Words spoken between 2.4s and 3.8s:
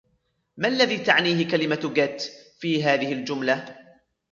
في هذه الجملة؟